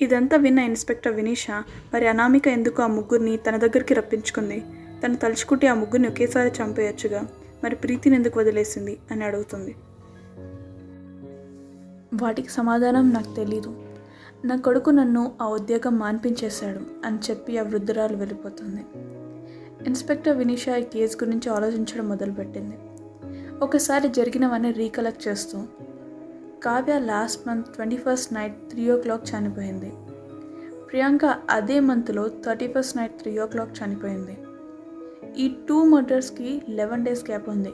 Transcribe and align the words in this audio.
ఇదంతా 0.00 0.36
విన్న 0.36 0.58
ఇన్స్పెక్టర్ 0.58 1.12
వినీష 1.12 1.50
మరి 1.94 2.08
అనామిక 2.08 2.48
ఎందుకు 2.48 2.82
ఆ 2.82 2.86
ముగ్గురిని 2.86 3.36
తన 3.36 3.56
దగ్గరికి 3.56 3.94
రప్పించుకుంది? 3.94 4.64
తను 5.04 5.16
తలుచుకుంటే 5.16 5.66
ఆ 5.66 5.74
ముగ్గురిని 5.74 6.08
ఒకేసారి 6.08 6.52
చంపేయొచ్చుగా. 6.62 7.28
మరి 7.64 7.76
ప్రీతిని 7.76 8.16
ఎందుకు 8.16 8.40
వదిలేసింది? 8.40 8.98
అని 9.10 9.24
అడుగుతుంది. 9.24 9.76
వాటికి 12.22 12.48
సమాధానం 12.48 13.12
నాకు 13.12 13.34
తెలీదు. 13.34 13.82
నా 14.44 14.56
కొడుకు 14.56 14.90
నన్ను 14.90 15.32
ఆ 15.42 15.48
ఉద్యోగం 15.48 15.98
మాన్పించేశాడు 15.98 16.80
అని 17.06 17.18
చెప్పి 17.30 17.58
ఆ 17.58 17.62
వృద్ధురాలు 17.62 18.16
వెళ్ళిపోతుంది. 18.16 18.80
ఇన్స్పెక్టర్ 19.86 20.36
వినీష 20.36 20.68
ఈ 20.68 20.82
కేసు 20.82 21.24
గురించి 21.24 21.50
ఆలోచించడం 21.50 22.08
మొదలుపెట్టింది. 22.08 22.76
ఒకసారి 23.62 24.08
జరిగినవన్నీ 24.08 24.72
రీకలెక్ట్ 24.72 25.28
చేస్తూ 25.28 25.58
Kavya 26.64 26.98
last 26.98 27.48
month 27.48 27.74
twenty 27.74 27.96
first 27.96 28.34
night 28.34 28.54
three 28.70 28.90
o'clock 28.96 29.22
చనిపోయింది. 29.22 29.92
ప్రియాంక 30.90 31.24
అదే 31.50 31.80
మంత్లో 31.80 32.28
thirty 32.28 32.66
first 32.66 32.96
night 32.96 33.12
three 33.12 33.38
o'clock 33.46 33.70
చనిపోయింది. 33.70 34.38
ఈ 35.38 35.56
టూ 35.68 35.84
మర్డర్స్కి 35.84 36.62
లెవెన్ 36.68 37.04
డేస్ 37.04 37.22
గ్యాప్ 37.22 37.48
ఉంది. 37.48 37.72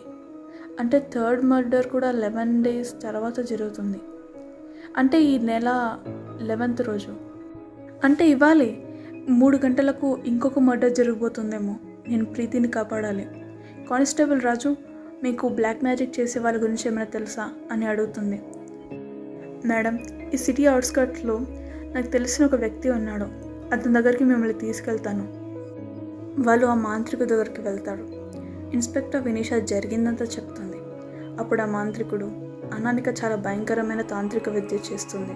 అంటే 0.81 1.11
థర్డ్ 1.15 1.43
మర్డర్ 1.43 1.87
కూడా 1.87 2.11
లెవెన్ 2.11 2.65
డేస్ 2.65 3.03
తర్వాత 3.03 3.41
జరుగుతుంది. 3.41 4.01
అంటే 4.97 5.23
ఈ 5.23 5.39
నెల 5.39 5.99
లెవెన్త్ 6.43 6.83
రోజు. 6.83 7.17
అంటే 8.05 8.29
ఇవ్వాలి 8.29 8.87
మూడు 9.29 9.57
గంటలకు 9.57 10.19
ఇంకొక 10.27 10.59
మర్డర్ 10.59 10.95
జరగబోతుందేమో. 10.95 11.77
నేను 12.09 12.25
ప్రీతిని 12.25 12.69
కాపాడాలి. 12.69 13.29
కానిస్టేబుల్ 13.91 14.41
రాజు 14.41 14.77
మీకు 15.23 15.49
బ్లాక్ 15.49 15.83
మ్యాజిక్ 15.83 16.21
చేసే 16.21 16.41
వాళ్ళ 16.41 16.63
గురించి 16.63 16.83
ఏమైనా 16.87 17.05
తెలుసా? 17.05 17.51
అని 17.73 17.87
అడుగుతుంది. 17.87 18.43
మేడం 19.65 19.99
ఈ 20.35 20.37
సిటీ 20.37 20.67
అవుట్స్కర్ట్లో 20.67 21.39
నాకు 21.95 22.07
తెలిసిన 22.07 22.45
ఒక 22.45 22.55
వ్యక్తి 22.55 22.91
ఉన్నాడు. 22.91 23.25
అతని 23.75 23.95
దగ్గరికి 23.95 24.25
మిమ్మల్ని 24.25 24.59
తీసుకెళ్తాను. 24.59 25.25
వాళ్ళు 26.43 26.67
ఆ 26.67 26.75
మాంత్రికు 26.75 27.25
దగ్గరికి 27.25 27.61
వెళ్తాడు 27.61 28.03
ఇన్స్పెక్టర్ 28.73 29.23
వినీష 29.23 29.53
జరిగిందంతా 29.53 30.25
చెప్తుంది. 30.25 30.77
అప్పుడు 31.41 31.63
ఆ 31.63 31.67
మాంత్రికుడు 31.67 32.25
అనామిక 32.75 33.09
చాలా 33.09 33.37
భయంకరమైన 33.37 34.03
తాంత్రిక 34.03 34.49
విద్య 34.49 34.77
చేస్తుంది. 34.93 35.35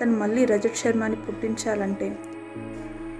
తను 0.00 0.12
మళ్ళీ 0.18 0.44
రజత్ 0.44 0.76
శర్మని 0.76 1.16
పుట్టించాలంటే 1.16 2.18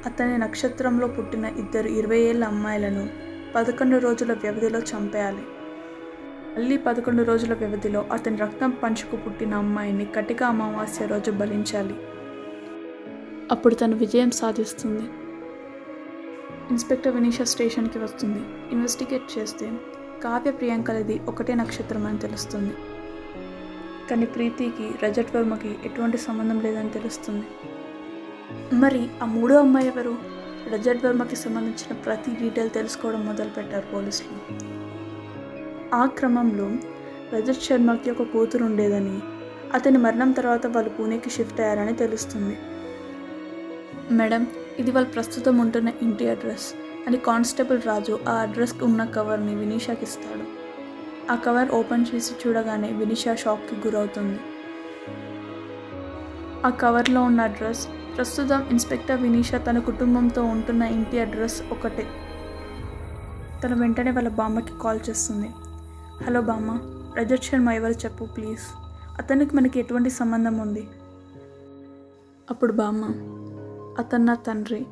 అతని 0.06 0.38
నక్షత్రంలో 0.38 1.06
పుట్టిన 1.06 1.44
ఇద్దరు 1.44 1.88
ఇరవై 1.88 2.18
ఏళ్ళ 2.18 2.44
అమ్మాయిలను 2.44 3.08
పదకొండు 3.54 3.96
రోజుల 3.96 4.32
వ్యవధిలో 4.32 4.78
చంపేయాలి. 4.78 5.42
మళ్ళీ 6.56 6.76
పదకొండు 6.76 7.22
రోజుల 7.22 7.54
వ్యవధిలో 7.54 8.06
అతని 8.12 8.36
రక్తం 8.36 8.70
పంచుకు 8.70 9.16
పుట్టిన 9.16 9.54
అమ్మాయిని 9.54 10.04
కటిక 10.04 10.42
అమావాస్య 10.42 11.06
రోజు 11.06 11.30
బలించాలి 11.30 11.94
అప్పుడు 13.50 13.74
తను 13.74 13.96
విజయం 13.96 14.30
సాధిస్తుంది. 14.30 15.02
ఇన్స్పెక్టర్ 16.70 17.14
వినీషా 17.14 17.44
స్టేషన్కి 17.44 17.98
వస్తుంది. 17.98 18.38
ఇన్వెస్టిగేట్ 18.72 19.38
చేస్తే 19.38 19.72
కావ్య 20.24 20.50
ప్రియాంకలది 20.50 21.20
ఒకటే 21.28 21.54
నక్షత్రం 21.54 22.06
అని 22.06 22.18
తెలుస్తుంది. 22.18 22.74
కానీ 24.10 24.26
ప్రీతికి 24.26 24.90
రజట్ 25.02 25.36
వర్మకి 25.36 25.76
ఎటువంటి 25.84 26.18
సంబంధం 26.18 26.60
లేదని 26.60 26.90
తెలుస్తుంది. 26.90 27.46
మరి 28.76 29.08
ఆ 29.22 29.24
మూడో 29.24 29.58
అమ్మాయి 29.58 29.86
ఎవరు? 29.86 30.18
రజట్ 30.68 31.04
వర్మకి 31.04 31.36
సంబంధించిన 31.36 31.92
ప్రతి 31.92 32.30
డీటెయిల్ 32.30 32.72
తెలుసుకోవడం 32.72 33.26
మొదలుపెట్టారు 33.26 33.86
పోలీసులు. 33.94 34.85
ఆ 35.94 36.06
క్రమంలో 36.06 36.70
రజత్ 37.32 37.62
శర్మకి 37.62 38.10
ఒక 38.10 38.22
కూతురు 38.22 38.64
ఉండేదని 38.64 39.20
అతని 39.74 39.98
మరణం 39.98 40.32
తర్వాత 40.32 40.66
వాళ్ళు 40.66 40.90
పూణేకి 40.90 41.30
షిఫ్ట్ 41.30 41.60
అయ్యారని 41.60 41.92
తెలుస్తుంది. 41.92 42.58
మేడం 44.10 44.46
ఇది 44.78 44.90
వాళ్ళు 44.90 45.10
ప్రస్తుతం 45.10 45.58
ఉంటున్న 45.58 45.92
ఇంటి 46.02 46.30
అడ్రస్. 46.30 46.74
అని 47.06 47.16
కానిస్టేబుల్ 47.16 47.82
రాజు 47.82 48.18
ఆ 48.28 48.32
అడ్రస్కి 48.32 48.84
ఉన్న 48.84 49.04
కవర్ని 49.04 49.54
వినీషాకి 49.54 50.04
ఇస్తాడు. 50.04 50.66
ఆ 51.32 51.34
కవర్ 51.34 51.70
ఓపెన్ 51.70 52.04
చేసి 52.14 52.34
చూడగానే 52.46 52.92
వినీషా 52.92 53.34
షాక్కి 53.34 53.88
గురవుతుంది. 53.88 54.40
ఆ 56.66 56.68
కవర్లో 56.68 57.22
ఉన్న 57.22 57.40
అడ్రస్? 57.40 57.88
ప్రస్తుతం 58.16 58.66
ఇన్స్పెక్టర్ 58.70 59.22
వినీషా 59.22 59.58
తన 59.58 59.78
కుటుంబంతో 59.78 60.44
ఉంటున్న 60.44 60.82
ఇంటి 60.82 61.20
అడ్రస్ 61.20 61.62
ఒకటే. 61.72 62.06
తను 63.64 63.76
వెంటనే 63.76 64.10
వాళ్ళ 64.10 64.28
బామ్మకి 64.28 64.72
కాల్ 64.82 65.00
చేస్తుంది. 65.10 65.50
హలో 66.24 66.40
బామ్మ 66.40 66.80
రజత్ 67.18 67.42
శర్మ 67.42 67.70
ఎవరు 67.70 67.92
చెప్పు 67.92 68.24
ప్లీజ్. 68.24 68.60
అతనికి 69.18 69.56
మనకి 69.56 69.80
ఎటువంటి 69.80 70.10
సంబంధం 70.10 70.58
ఉంది? 70.58 70.88
అప్పుడు 72.50 72.72
బామ్మ 72.72 73.04
అతను 73.98 74.24
నా 74.24 74.34
తండ్రి. 74.34 74.86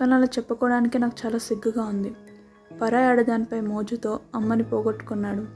కానీ 0.00 0.14
అలా 0.14 0.24
చెప్పుకోవడానికి 0.24 0.98
నాకు 0.98 1.26
చాలా 1.26 1.38
సిగ్గుగా 1.38 1.84
ఉంది. 1.84 2.14
పరాయి 2.82 3.06
ఆడదానిపై 3.06 3.60
మోజుతో 3.60 4.20
అమ్మని 4.34 4.62
పోగొట్టుకున్నాడు. 4.62 5.46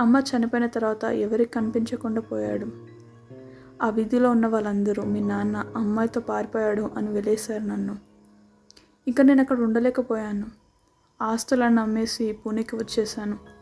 అమ్మ 0.00 0.16
చనిపోయిన 0.16 0.66
తర్వాత 0.66 1.04
ఎవరికి 1.04 1.52
కనిపించకుండా 1.52 2.20
పోయాడు. 2.20 2.66
ఆ 3.82 3.90
వీధిలో 3.90 4.30
ఉన్న 4.30 4.46
వాళ్ళందరూ 4.46 5.02
మీ 5.02 5.20
నాన్న 5.20 5.64
అమ్మాయితో 5.76 6.20
పారిపోయాడు 6.20 6.90
అని 6.96 7.08
వెళ్ళేశారు 7.08 7.62
నన్ను. 7.62 7.96
ఇంకా 9.08 9.22
నేను 9.22 9.40
అక్కడ 9.40 9.60
ఉండలేకపోయాను. 9.60 10.46
ఆస్తులను 11.22 11.82
అమ్మేసి 11.82 12.32
పూణేకి 12.32 12.76
వచ్చేసాను 12.76 13.59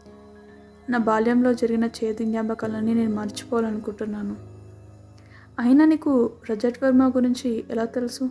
నా 0.88 0.98
బాల్యంలో 0.98 1.54
జరిగిన 1.54 1.84
చేతి 1.84 2.24
జ్ఞాపకాలన్నీ 2.24 2.94
నేను 2.94 3.14
మర్చిపోవాలనుకుంటున్నాను. 3.14 4.36
అయినా 5.58 5.84
నీకు 5.84 6.30
రజత్ 6.50 6.84
వర్మ 6.84 7.08
గురించి 7.08 7.64
ఎలా 7.70 7.84
తెలుసు? 7.84 8.30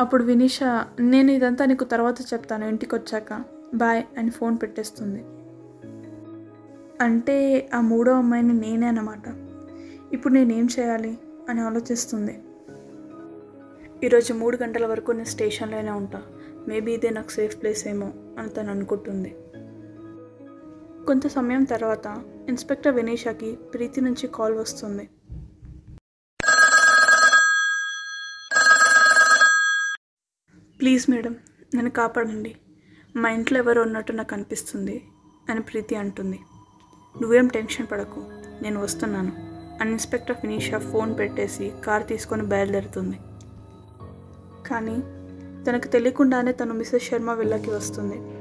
అప్పుడు 0.00 0.24
వినీష 0.24 0.60
నేను 1.00 1.30
ఇదంతా 1.30 1.64
నీకు 1.64 1.84
తర్వాత 1.84 2.20
చెప్తాను 2.20 2.64
ఇంటికి 2.64 2.94
వచ్చాక 2.94 3.44
బాయ్ 3.74 4.04
అని 4.18 4.30
ఫోన్ 4.30 4.58
పెట్టేస్తుంది. 4.62 5.24
అంటే 7.00 7.68
ఆ 7.74 7.80
మూడో 7.80 8.12
అమ్మాయిని 8.12 8.52
నేనే 8.52 8.86
అన్నమాట. 8.86 9.22
ఇప్పుడు 10.12 10.34
నేనేం 10.34 10.68
చేయాలి 10.80 11.18
అని 11.48 11.60
ఆలోచిస్తుంది. 11.60 12.42
ఈరోజు 14.04 14.32
మూడు 14.32 14.58
గంటల 14.62 14.86
వరకు 14.86 15.12
నేను 15.12 15.24
స్టేషన్లోనే 15.24 15.90
ఉంటా. 15.90 16.22
మేబీ 16.68 16.92
ఇదే 16.92 17.10
నాకు 17.10 17.30
సేఫ్ 17.30 17.60
ప్లేస్ 17.60 17.88
ఏమో 17.88 18.12
అని 18.38 18.48
తను 18.48 18.70
అనుకుంటుంది. 18.70 19.36
కొంత 21.06 21.26
సమయం 21.26 21.64
తర్వాత 21.64 22.22
ఇన్స్పెక్టర్ 22.48 22.94
వినీషాకి 22.94 23.56
ప్రీతి 23.74 24.00
నుంచి 24.00 24.28
కాల్ 24.34 24.54
వస్తుంది. 24.54 25.08
ప్లీజ్ 30.80 31.10
మేడం 31.10 31.36
నన్ను 31.74 31.90
కాపాడండి. 31.90 32.56
మా 33.16 33.30
ఇంట్లో 33.30 33.58
ఎవరు 33.58 33.80
ఉన్నట్టు 33.80 34.12
నాకు 34.12 34.34
అనిపిస్తుంది 34.34 35.04
అని 35.50 35.60
ప్రీతి 35.60 35.96
అంటుంది. 35.96 36.40
నువ్వేం 37.22 37.48
టెన్షన్ 37.48 37.86
పడకు 37.90 38.20
నేను 38.62 38.80
వస్తున్నాను. 38.80 39.32
అని 39.80 39.90
ఇన్స్పెక్టర్ 39.90 40.36
ఫినీషా 40.36 40.78
ఫోన్ 40.78 41.18
పెట్టేసి 41.18 41.72
కార్ 41.84 42.06
తీసుకొని 42.06 42.42
బయలుదేరుతుంది. 42.42 43.18
కానీ 44.68 45.00
తనకు 45.64 45.88
తెలియకుండానే 45.88 46.52
తను 46.52 46.74
మిసెస్ 46.74 47.04
శర్మ 47.04 47.32
విల్లకి 47.32 47.70
వస్తుంది. 47.70 48.35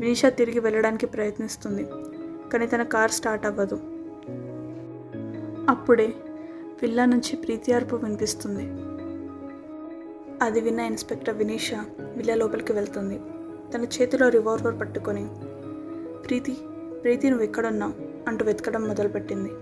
వినీషా 0.00 0.28
తిరిగి 0.28 0.60
వెళ్ళడానికి 0.60 1.06
ప్రయత్నిస్తుంది 1.06 1.84
కానీ 2.50 2.66
తన 2.66 2.82
కార్ 2.82 3.10
స్టార్ట్ 3.10 3.46
అవ్వదు. 3.46 3.78
అప్పుడే 5.70 6.06
విల్లా 6.82 7.04
నుంచి 7.04 7.36
ప్రీతి 7.36 7.72
అరుపు 7.72 7.96
వినిపిస్తుంది. 7.96 8.64
అది 10.44 10.60
విన్న 10.60 10.80
ఇన్స్పెక్టర్ 10.80 11.36
వినీషా 11.36 11.84
విల్లా 12.16 12.34
లోపలికి 12.34 12.72
వెళ్తుంది. 12.72 13.18
తన 13.72 13.84
చేతిలో 13.84 14.28
రివాల్వర్ 14.28 14.80
పట్టుకొని 14.80 15.24
ప్రీతి 16.26 16.54
ప్రీతి 17.02 17.30
నువ్వు 17.30 17.44
ఎక్కడున్నావు 17.44 17.94
అంటూ 18.28 18.44
వెతకడం 18.44 18.82
మొదలుపెట్టింది. 18.82 19.52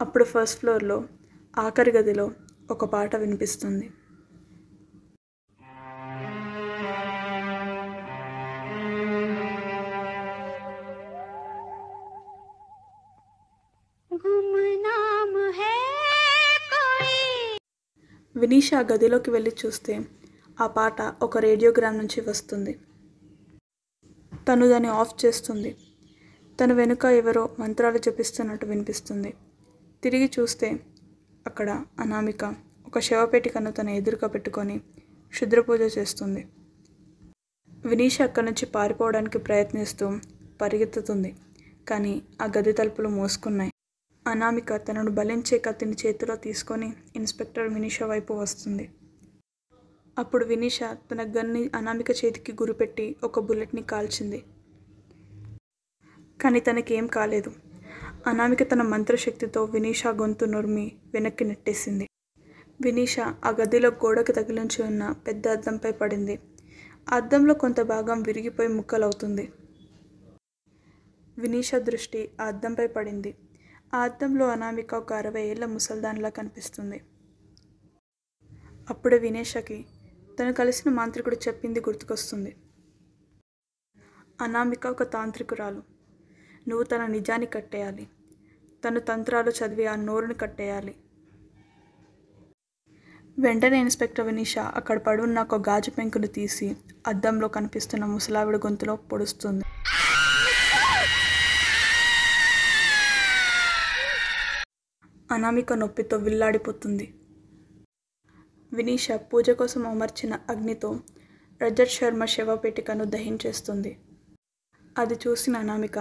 అప్పుడు 0.00 0.24
ఫస్ట్ 0.24 0.60
ఫ్లోర్లో 0.60 1.04
ఆఖరి 1.58 1.92
గదిలో 1.92 2.30
ఒక 2.70 2.84
పాట 2.84 3.16
వినిపిస్తుంది. 3.16 3.90
వినీషా 18.34 18.78
ఆ 18.78 18.86
గదిలోకి 18.92 19.30
వెళ్ళి 19.30 19.52
చూస్తే 19.66 19.94
ఆ 20.60 20.66
పాట 20.66 21.00
ఒక 21.22 21.38
రేడియోగ్రామ్ 21.38 21.98
నుంచి 21.98 22.20
వస్తుంది. 22.20 22.72
తను 24.48 24.68
దాన్ని 24.68 24.88
ఆఫ్ 24.88 25.24
చేస్తుంది. 25.24 25.76
తను 26.60 26.74
వెనుక 26.74 27.04
ఎవరో 27.04 27.56
మంత్రాలు 27.58 27.98
జపిస్తున్నట్టు 27.98 28.66
వినిపిస్తుంది. 28.66 29.34
తిరిగి 30.02 30.30
చూస్తే 30.38 30.68
అక్కడ 31.46 31.84
అనామిక 32.00 32.44
ఒక 32.86 32.98
శవపేటికను 32.98 33.70
తన 33.70 33.88
ఎదురుగా 33.88 34.28
పెట్టుకొని 34.28 34.78
క్షుద్రపూజ 35.32 35.80
చేస్తుంది. 35.98 36.42
వినీష 37.86 38.22
అక్కడి 38.22 38.46
నుంచి 38.46 38.66
పారిపోవడానికి 38.66 39.38
ప్రయత్నిస్తూ 39.38 40.08
పరిగెత్తుతుంది. 40.60 41.34
కానీ 41.88 42.22
ఆ 42.42 42.46
గది 42.58 42.72
తలుపులు 42.72 43.08
మూసుకున్నాయి. 43.08 43.71
అనామిక 44.32 44.76
తనను 44.86 45.10
బలించే 45.10 45.56
కత్తిని 45.58 45.96
చేతిలో 46.02 46.36
తీసుకొని 46.36 46.88
ఇన్స్పెక్టర్ 47.16 47.68
వినీష 47.74 48.02
వైపు 48.02 48.32
వస్తుంది. 48.34 48.84
అప్పుడు 50.16 50.44
వినీష 50.44 50.78
తన 51.10 51.22
గన్ని 51.36 51.62
అనామిక 51.74 52.10
చేతికి 52.10 52.52
గురిపెట్టి 52.52 53.06
ఒక 53.24 53.40
బుల్లెట్ని 53.40 53.82
కాల్చింది. 53.82 54.40
కానీ 56.42 56.60
తనకేం 56.60 57.06
కాలేదు. 57.06 57.50
అనామిక 58.26 58.62
తన 58.72 58.82
మంత్రశక్తితో 58.82 59.64
వినీష 59.64 60.02
గొంతు 60.20 60.44
నుర్మి 60.44 60.86
వెనక్కి 61.14 61.44
నెట్టేసింది. 61.44 62.06
వినీష 62.80 63.16
ఆ 63.20 63.50
గదిలో 63.60 63.90
గోడకు 64.02 64.32
తగిలించి 64.32 64.80
ఉన్న 64.82 65.02
పెద్ద 65.26 65.48
అద్దంపై 65.48 65.92
పడింది. 65.92 66.36
అద్దంలో 67.12 67.54
కొంత 67.54 67.80
భాగం 67.92 68.18
విరిగిపోయి 68.22 68.70
ముక్కలవుతుంది. 68.78 69.44
వినీష 71.38 71.74
దృష్టి 71.88 72.20
ఆ 72.40 72.44
అద్దంపై 72.44 72.86
పడింది. 72.86 73.30
ఆ 73.94 73.98
అద్దంలో 73.98 74.48
అనామిక 74.48 74.94
ఒక 74.94 75.12
అరవై 75.12 75.42
ఏళ్ళ 75.42 75.64
ముసల్దాన్లా 75.64 76.28
కనిపిస్తుంది. 76.28 77.00
అప్పుడే 78.90 79.18
వినేషకి 79.18 79.84
తను 80.40 80.52
కలిసిన 80.52 80.92
మాంత్రికుడు 80.92 81.36
చెప్పింది 81.48 81.80
గుర్తుకొస్తుంది. 81.80 82.56
అనామిక 84.40 84.86
ఒక 84.86 85.02
తాంత్రికురాలు. 85.02 85.82
నువ్వు 86.68 86.82
తన 86.82 87.06
నిజాన్ని 87.06 87.46
కట్టేయాలి. 87.46 88.08
తను 88.84 89.00
తంత్రాలు 89.00 89.50
చదివి 89.50 89.86
ఆ 89.86 89.94
నోరుని 89.94 90.34
కట్టేయాలి. 90.34 90.94
వెంటనే 93.38 93.80
ఇన్స్పెక్టర్ 93.80 94.26
వినీష 94.26 94.58
అక్కడ 94.58 94.98
పడున్న 94.98 95.40
ఒక 95.40 95.68
గాజు 95.68 95.90
పెంకును 95.90 96.26
తీసి 96.26 96.76
అద్దంలో 97.06 97.48
కనిపిస్తున్న 97.48 98.04
ముసలావిడ 98.04 98.56
గొంతులో 98.56 98.96
పొడుస్తుంది. 98.96 99.64
అనామిక 105.32 105.72
నొప్పితో 105.72 106.16
విల్లాడిపోతుంది. 106.16 107.06
వినీష 108.72 109.06
పూజ 109.30 109.50
కోసం 109.50 109.82
అమర్చిన 109.86 110.34
అగ్నితో 110.48 110.90
రజత్ 111.60 111.90
శర్మ 111.90 112.24
శవపేటికను 112.24 113.04
దహించేస్తుంది 113.04 113.92
అది 114.98 115.14
చూసిన 115.14 115.56
అనామిక 115.56 115.98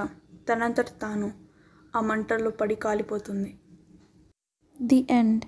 తనంతట 0.49 0.89
తాను 1.01 1.27
ఆ 1.95 2.01
మంటల్లో 2.01 2.51
పడి 2.51 2.75
కాలిపోతుంది. 2.75 3.51
The 4.81 4.99
end. 5.09 5.45